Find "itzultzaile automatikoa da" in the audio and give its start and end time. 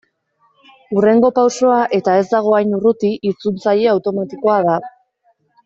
3.33-4.81